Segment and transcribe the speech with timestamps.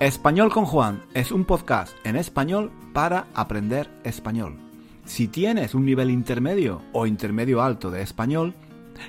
[0.00, 4.58] Español con Juan es un podcast en español para aprender español.
[5.06, 8.54] Si tienes un nivel intermedio o intermedio alto de español,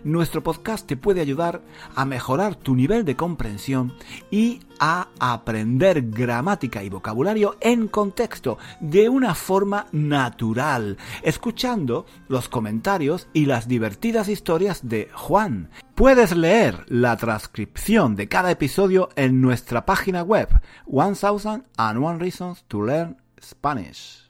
[0.03, 1.61] nuestro podcast te puede ayudar
[1.95, 3.93] a mejorar tu nivel de comprensión
[4.31, 13.27] y a aprender gramática y vocabulario en contexto de una forma natural, escuchando los comentarios
[13.33, 15.69] y las divertidas historias de Juan.
[15.95, 20.49] Puedes leer la transcripción de cada episodio en nuestra página web
[20.87, 24.27] 1001 Reasons to Learn Spanish.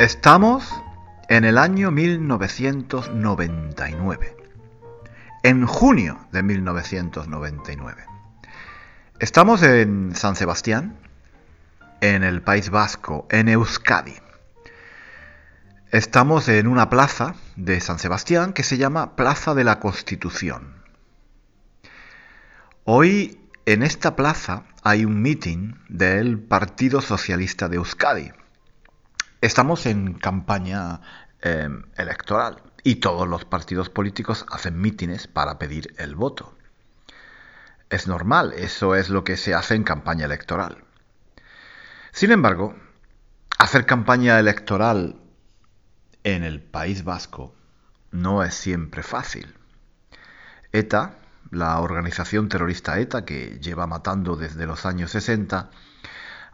[0.00, 0.72] Estamos
[1.28, 4.36] en el año 1999.
[5.42, 8.06] En junio de 1999.
[9.18, 10.96] Estamos en San Sebastián,
[12.00, 14.14] en el País Vasco, en Euskadi.
[15.90, 20.76] Estamos en una plaza de San Sebastián que se llama Plaza de la Constitución.
[22.84, 28.32] Hoy en esta plaza hay un meeting del Partido Socialista de Euskadi
[29.42, 31.00] Estamos en campaña
[31.40, 36.58] em, electoral y todos los partidos políticos hacen mítines para pedir el voto.
[37.88, 40.84] Es normal, eso es lo que se hace en campaña electoral.
[42.12, 42.76] Sin embargo,
[43.58, 45.18] hacer campaña electoral
[46.22, 47.54] en el País Vasco
[48.10, 49.54] no es siempre fácil.
[50.70, 51.16] ETA,
[51.50, 55.70] la organización terrorista ETA que lleva matando desde los años 60,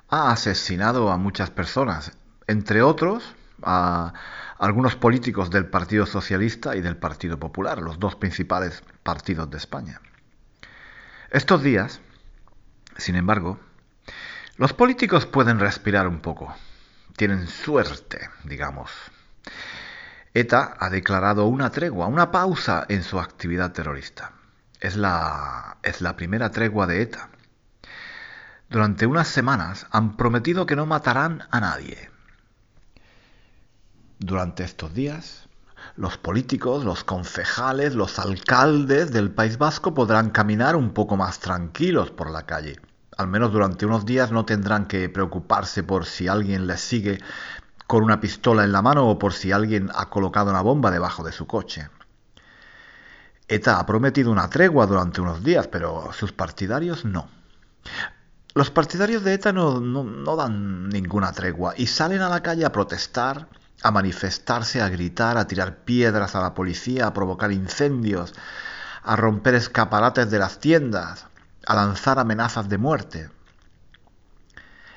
[0.09, 4.13] ha asesinado a muchas personas entre otros, a
[4.59, 10.01] algunos políticos del Partido Socialista y del Partido Popular, los dos principales partidos de España.
[11.31, 12.01] Estos días,
[12.97, 13.59] sin embargo,
[14.57, 16.55] los políticos pueden respirar un poco.
[17.17, 18.91] Tienen suerte, digamos.
[20.33, 24.33] ETA ha declarado una tregua, una pausa en su actividad terrorista.
[24.81, 27.31] Es la, es la primera tregua de ETA.
[28.69, 32.11] Durante unas semanas han prometido que no matarán a nadie,
[34.19, 35.49] durante estos días,
[35.97, 42.11] los políticos, los concejales, los alcaldes del País Vasco podrán caminar un poco más tranquilos
[42.11, 42.81] por la calle.
[43.17, 47.19] Al menos durante unos días no tendrán que preocuparse por si alguien les sigue
[47.87, 51.23] con una pistola en la mano o por si alguien ha colocado una bomba debajo
[51.23, 51.89] de su coche.
[53.49, 57.29] ETA ha prometido una tregua durante unos días, pero sus partidarios no.
[58.55, 62.73] Los partidarios de ETA no, no dan ninguna tregua y salen a la calle a
[62.73, 63.49] protestar,
[63.83, 68.35] a manifestarse, a gritar, a tirar piedras a la policía, a provocar incendios,
[69.03, 71.27] a romper escaparates de las tiendas,
[71.67, 73.31] a lanzar amenazas de muerte.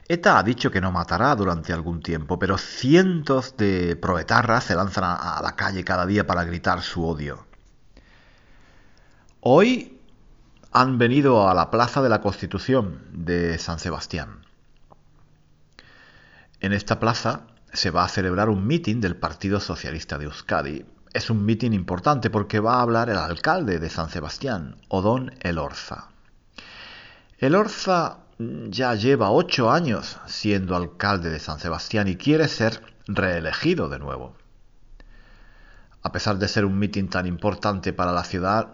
[0.08, 5.04] ETA ha dicho que no matará durante algún tiempo, pero cientos de proetarras se lanzan
[5.04, 7.46] a, la calle cada día para gritar su odio.
[9.42, 10.00] Hoy
[10.72, 14.46] han venido a la Plaza de la Constitución de San Sebastián.
[16.60, 17.42] En esta plaza
[17.74, 20.86] se va a celebrar un mitin del Partido Socialista de Euskadi.
[21.14, 26.10] Es un mitin importante porque va a hablar el alcalde de San Sebastián, Odón Elorza.
[27.38, 28.18] Elorza
[28.70, 34.36] ya lleva ocho años siendo alcalde de San Sebastián y quiere ser reelegido de nuevo.
[36.02, 38.70] A pesar de ser un mitin tan importante para la ciudad,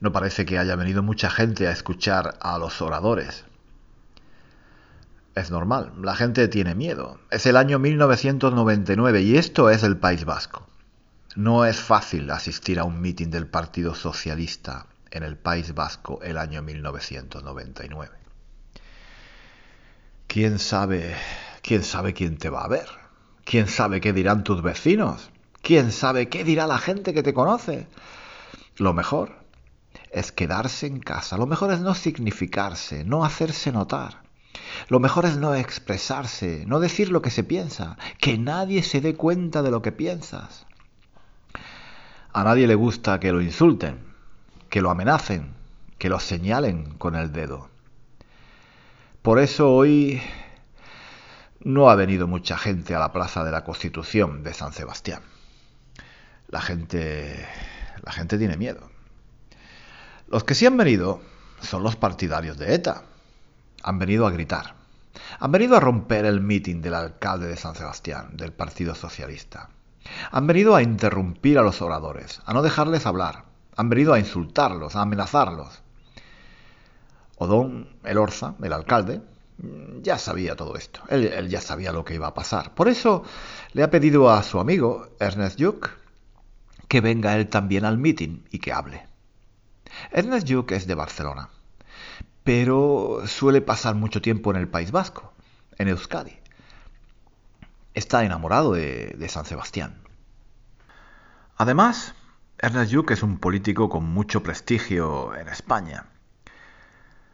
[0.00, 3.44] no parece que haya venido mucha gente a escuchar a los oradores.
[5.34, 7.18] Es normal, la gente tiene miedo.
[7.30, 10.64] Es el año 1999 y esto es el País Vasco.
[11.34, 16.38] No es fácil asistir a un mitin del Partido Socialista en el País Vasco el
[16.38, 18.12] año 1999.
[20.28, 21.16] ¿Quién sabe,
[21.62, 22.86] quién sabe quién te va a ver?
[23.44, 25.30] ¿Quién sabe qué dirán tus vecinos?
[25.62, 27.88] ¿Quién sabe qué dirá la gente que te conoce?
[28.76, 29.36] Lo mejor
[30.12, 34.23] es quedarse en casa, lo mejor es no significarse, no hacerse notar.
[34.88, 39.14] Lo mejor es no expresarse, no decir lo que se piensa, que nadie se dé
[39.14, 40.66] cuenta de lo que piensas.
[42.32, 43.98] A nadie le gusta que lo insulten,
[44.68, 45.54] que lo amenacen,
[45.98, 47.68] que lo señalen con el dedo.
[49.22, 50.20] Por eso hoy
[51.60, 55.22] no ha venido mucha gente a la Plaza de la Constitución de San Sebastián.
[56.48, 57.46] La gente
[58.04, 58.90] la gente tiene miedo.
[60.28, 61.22] Los que sí han venido
[61.60, 63.04] son los partidarios de ETA
[63.84, 64.74] han venido a gritar.
[65.38, 69.68] Han venido a romper el mitin del alcalde de San Sebastián, del Partido Socialista.
[70.32, 73.44] Han venido a interrumpir a los oradores, a no dejarles hablar.
[73.76, 75.82] Han venido a insultarlos, a amenazarlos.
[77.36, 79.20] Odón Elorza, el alcalde,
[80.02, 81.00] ya sabía todo esto.
[81.08, 82.74] Él, ya sabía lo que iba a pasar.
[82.74, 83.24] Por eso
[83.72, 85.90] le ha pedido a su amigo Ernest Lluch
[86.88, 89.06] que venga él también al meeting y que hable.
[90.10, 91.50] Ernest Lluch es de Barcelona,
[92.44, 95.32] pero suele pasar mucho tiempo en el País Vasco,
[95.78, 96.38] en Euskadi.
[97.94, 99.96] Está enamorado de, San Sebastián.
[101.56, 102.14] Además,
[102.58, 106.06] Ernest Lluch es un político con mucho prestigio en España.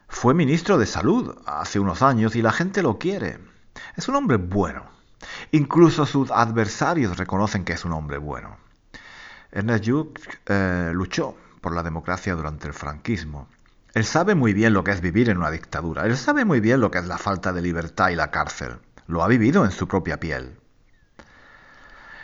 [0.09, 3.39] Fue ministro de Salud hace unos años y la gente lo quiere.
[3.97, 4.85] Es un hombre bueno.
[5.51, 8.59] Incluso sus adversarios reconocen que es un hombre bueno.
[9.51, 13.49] Ernest Lluch eh, luchó por la democracia durante el franquismo.
[13.95, 16.07] Él sabe muy bien lo que es vivir en una dictadura.
[16.07, 18.79] Él sabe muy bien lo que es la falta de libertad y la cárcel.
[19.07, 20.57] Lo ha vivido en su propia piel.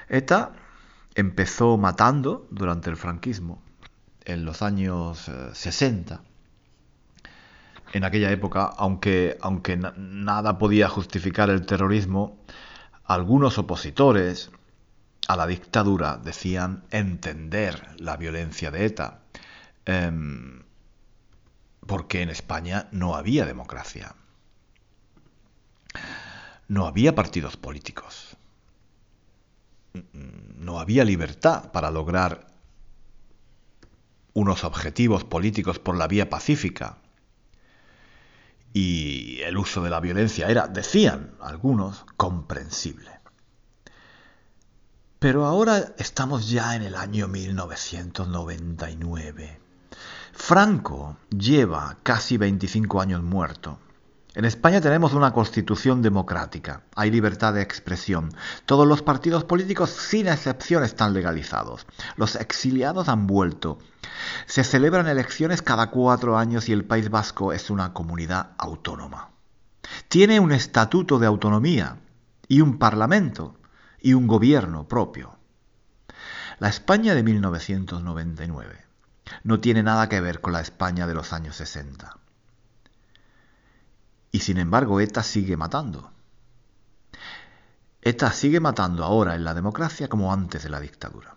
[0.09, 0.53] ETA
[1.15, 3.63] empezó matando durante el franquismo,
[4.25, 6.15] en los años 60.
[6.15, 6.19] Eh,
[7.93, 12.39] en aquella época, aunque, aunque nada podía justificar el terrorismo,
[13.05, 14.51] algunos opositores
[15.29, 19.21] a la dictadura decían entender la violencia de ETA,
[19.85, 20.63] em,
[21.87, 24.15] porque en España no había democracia,
[26.69, 28.37] no había partidos políticos,
[30.13, 32.47] no había libertad para lograr
[34.35, 36.99] unos objetivos políticos por la vía pacífica
[38.73, 43.11] y el uso de la violencia era, decían algunos, comprensible.
[45.19, 49.66] Pero ahora estamos ya en el año 1999.
[50.39, 53.81] Franco lleva casi 25 años muerto.
[54.35, 58.33] En España tenemos una constitución democrática, hay libertad de expresión,
[58.65, 61.87] todos los partidos políticos sin excepción están legalizados,
[62.17, 63.79] los exiliados han vuelto,
[64.47, 69.31] se celebran elecciones cada cuatro años y el País Vasco es una comunidad autónoma.
[70.09, 71.97] Tiene un estatuto de autonomía
[72.47, 73.59] y un parlamento
[74.01, 75.39] y un gobierno propio.
[76.61, 78.86] La España de 1999
[79.43, 82.17] no tiene nada que ver con la España de los años 60.
[84.33, 86.13] Y sin embargo, ETA sigue matando.
[88.03, 91.35] ETA sigue matando ahora en la democracia como antes de la dictadura.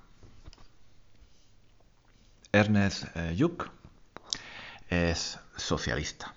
[2.52, 3.64] Ernest Lluch
[4.90, 6.34] eh, es socialista.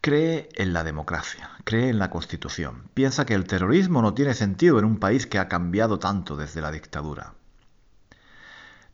[0.00, 2.88] Cree en la democracia, cree en la Constitución.
[2.94, 6.62] Piensa que el terrorismo no tiene sentido en un país que ha cambiado tanto desde
[6.62, 7.34] la dictadura.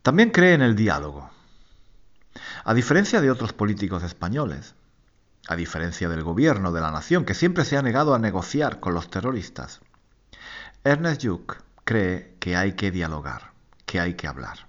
[0.01, 1.29] También cree en el diálogo.
[2.63, 4.75] A diferencia de otros políticos españoles,
[5.47, 8.93] a diferencia del gobierno de la nación, que siempre se ha negado a negociar con
[8.93, 9.81] los terroristas,
[10.83, 13.51] Ernest Lluch cree que hay que dialogar,
[13.85, 14.67] que hay que hablar.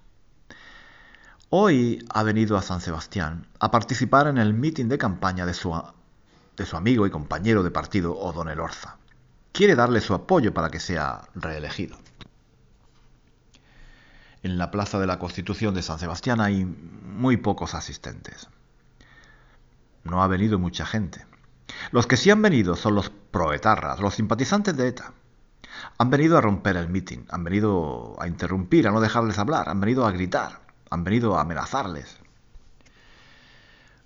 [1.49, 5.73] Hoy ha venido a San Sebastián a participar en el mitin de campaña de su,
[6.55, 8.97] de su amigo y compañero de partido O'Donnell Orza.
[9.51, 11.97] Quiere darle su apoyo para que sea reelegido.
[14.43, 18.49] En la Plaza de la Constitución de San Sebastián hay muy pocos asistentes
[20.03, 21.25] no ha venido mucha gente.
[21.91, 25.13] Los que sí han venido son los proetarras, los simpatizantes de ETA.
[25.97, 29.79] Han venido a romper el mitin, han venido a interrumpir, a no dejarles hablar, han
[29.79, 32.17] venido a gritar, han venido a amenazarles.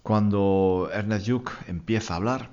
[0.03, 2.49] Cuando Ernest Lluch empieza a hablar,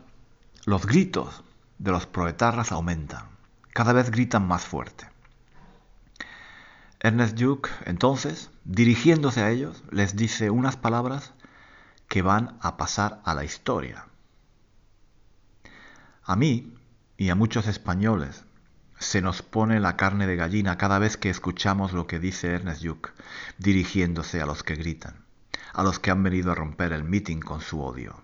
[0.64, 1.42] los gritos
[1.78, 3.26] de los proetarras aumentan,
[3.72, 5.09] cada vez gritan más fuerte.
[7.02, 11.32] Ernest Lluch, entonces, dirigiéndose a ellos, les dice unas palabras
[12.08, 14.04] que van a pasar a la historia.
[16.24, 16.74] A mí
[17.16, 18.44] y a muchos españoles
[18.98, 22.82] se nos pone la carne de gallina cada vez que escuchamos lo que dice Ernest
[22.82, 23.08] Lluch,
[23.56, 25.24] dirigiéndose a los que gritan,
[25.72, 28.22] a los que han venido a romper el meeting con su odio.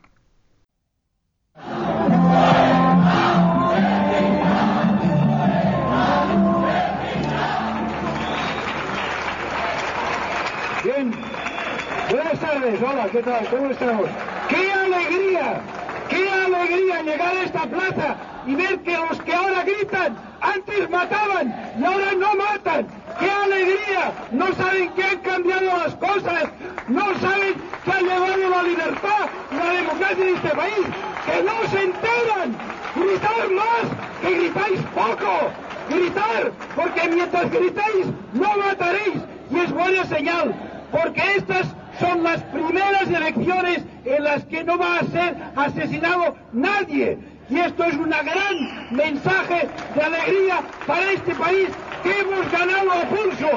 [12.67, 13.47] Hola, ¿qué tal?
[13.49, 14.09] ¿Cómo estamos?
[14.49, 15.61] ¡Qué alegría!
[16.09, 21.55] ¡Qué alegría llegar a esta plaza y ver que los que ahora gritan antes mataban
[21.79, 22.89] y ahora no matan!
[23.21, 24.13] ¡Qué alegría!
[24.33, 26.49] No saben que han cambiado las cosas,
[26.89, 27.55] no saben
[27.85, 30.87] que ha llegado la libertad y la democracia en este país,
[31.25, 32.57] que no se enteran.
[32.97, 35.51] Gritar más, que gritáis poco.
[35.89, 40.53] Gritar, porque mientras gritáis no mataréis y es buena señal,
[40.91, 41.67] porque estas
[41.99, 47.19] son las primeras elecciones en las que no va a ser asesinado nadie.
[47.49, 51.69] Y esto es un gran mensaje de alegría para este país
[52.03, 53.49] que hemos ganado a pulso.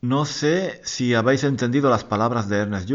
[0.00, 2.90] No sé si habéis entendido las palabras de Ernest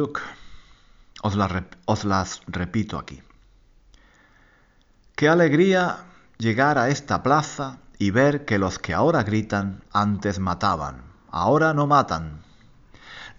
[1.23, 1.37] os,
[1.85, 3.21] os las repito aquí.
[5.15, 6.05] Qué alegría
[6.37, 11.85] llegar a esta plaza y ver que los que ahora gritan antes mataban, ahora no
[11.85, 12.41] matan.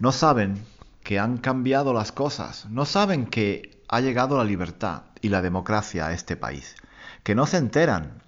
[0.02, 0.66] No saben
[1.04, 6.08] que han cambiado las cosas, no saben que ha llegado la libertad y la democracia
[6.08, 6.74] a este país,
[7.22, 8.20] que no se enteran.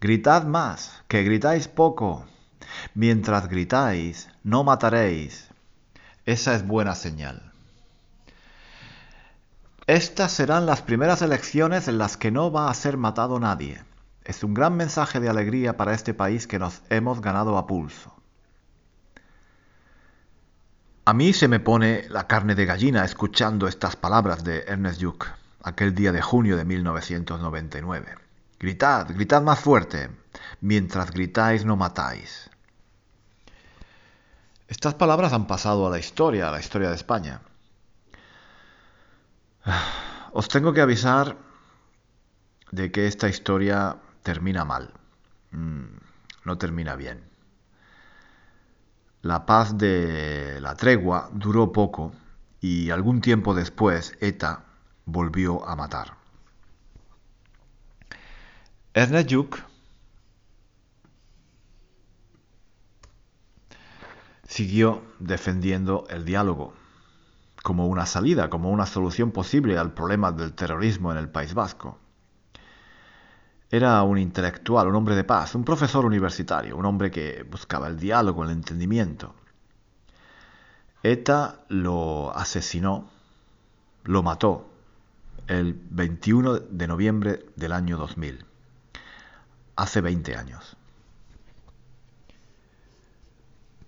[0.00, 2.26] Gritad más, que gritáis poco.
[2.94, 5.50] Mientras gritáis, no mataréis.
[6.26, 7.52] Esa es buena señal.
[9.86, 13.84] Estas serán las primeras elecciones en las que no va a ser matado nadie.
[14.24, 18.21] Es un gran mensaje de alegría para este país que nos hemos ganado a pulso.
[21.04, 25.26] A mí se me pone la carne de gallina escuchando estas palabras de Ernest Lluch
[25.64, 28.14] aquel día de junio de 1999.
[28.60, 30.10] Gritad, gritad más fuerte.
[30.60, 32.48] Mientras gritáis no matáis.
[34.68, 37.40] Estas palabras han pasado a la historia, a la historia de España.
[40.32, 41.36] Os tengo que avisar
[42.70, 44.94] de que esta historia termina mal.
[45.50, 45.96] Mm,
[46.44, 47.31] no termina bien.
[49.22, 52.12] La paz de la tregua duró poco
[52.60, 54.64] y algún tiempo después ETA
[55.04, 56.14] volvió a matar.
[58.94, 59.58] Ernest Juk
[64.42, 66.74] siguió defendiendo el diálogo
[67.62, 72.01] como una salida, como una solución posible al problema del terrorismo en el País Vasco.
[73.72, 77.98] Era un intelectual, un hombre de paz, un profesor universitario, un hombre que buscaba el
[77.98, 79.34] diálogo, el entendimiento.
[81.02, 83.08] ETA lo asesinó,
[84.04, 84.68] lo mató
[85.46, 88.44] el 21 de noviembre del año 2000,
[89.76, 90.76] hace 20 años.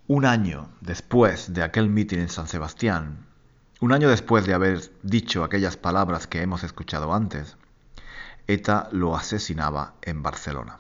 [0.06, 3.26] Un año después de aquel mitin en San Sebastián,
[3.82, 7.58] un año después de haber dicho aquellas palabras que hemos escuchado antes,
[8.46, 10.78] ETA lo asesinaba en Barcelona.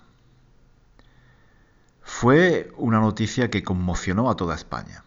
[2.02, 5.04] Fue una noticia que conmocionó a toda España.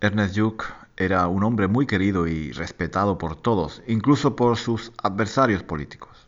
[0.00, 0.64] Ernest Lluch
[0.96, 6.26] era un hombre muy querido y respetado por todos, incluso por sus adversarios políticos.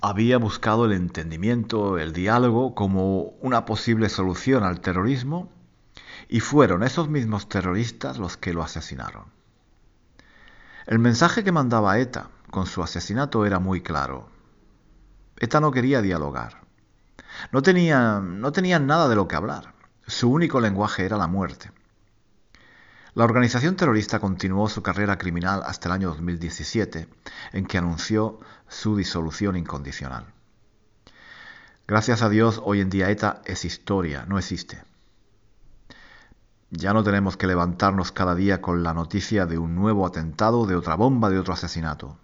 [0.00, 5.50] Había buscado el entendimiento, el diálogo como una posible solución al terrorismo
[6.28, 9.37] y fueron esos mismos terroristas los que lo asesinaron.
[10.88, 14.30] El mensaje que mandaba ETA con su asesinato era muy claro.
[15.36, 16.62] ETA no quería dialogar.
[17.52, 19.74] No tenían, no nada de lo que hablar.
[20.06, 21.72] Su único lenguaje era la muerte.
[23.12, 27.06] La organización terrorista continuó su carrera criminal hasta el año 2017,
[27.52, 30.24] en que anunció su disolución incondicional.
[31.86, 34.87] Gracias a Dios, hoy en día ETA es historia, no existe.
[36.70, 40.76] Ya no tenemos que levantarnos cada día con la noticia de un nuevo atentado, de
[40.76, 42.18] otra bomba, de otro asesinato.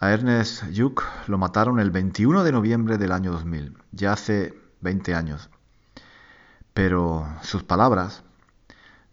[0.00, 5.14] A Ernest Yuk lo mataron el 21 de noviembre del año 2000, ya hace 20
[5.14, 5.50] años.
[6.72, 8.22] Pero sus palabras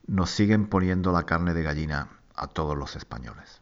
[0.08, 3.62] nos siguen poniendo la carne de gallina a todos los españoles.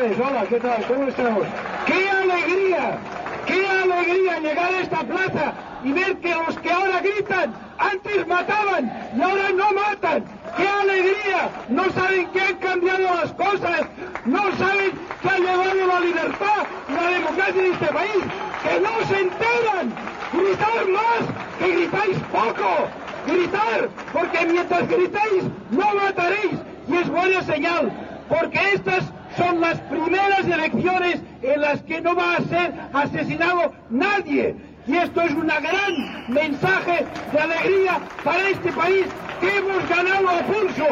[0.00, 0.82] Hola, ¿qué tal?
[0.86, 1.44] ¿Cómo estamos?
[1.84, 2.98] ¡Qué alegría!
[3.46, 5.52] ¡Qué alegría llegar a esta plaza
[5.84, 10.24] y ver que los que ahora gritan antes mataban y ahora no matan!
[10.56, 11.50] ¡Qué alegría!
[11.68, 13.82] No saben que han cambiado las cosas,
[14.24, 18.24] no saben que ha llegado la libertad y la democracia en este país,
[18.62, 19.94] que no se enteran.
[20.32, 22.88] Gritar más, que gritáis poco.
[23.26, 27.92] Gritar, porque mientras gritáis no mataréis y es buena señal,
[28.30, 29.04] porque estas
[29.40, 34.54] son las primeras elecciones en las que no va a ser asesinado nadie.
[34.86, 39.06] Y esto es un gran mensaje de alegría para este país
[39.40, 40.84] que hemos ganado a pulso.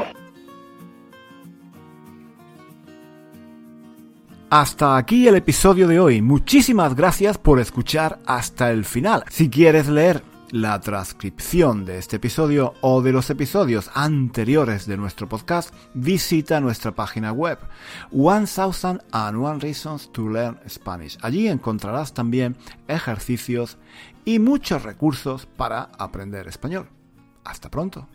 [4.50, 6.23] Hasta aquí el episodio de hoy.
[6.23, 9.25] Muchísimas gracias por escuchar hasta el final.
[9.28, 15.28] Si quieres leer la transcripción de este episodio o de los episodios anteriores de nuestro
[15.28, 17.59] podcast, visita nuestra página web
[18.11, 21.19] 1000 and One Reasons to Learn Spanish.
[21.23, 23.78] Allí encontrarás también ejercicios
[24.25, 26.88] y muchos recursos para aprender español.
[27.45, 28.09] Hasta pronto.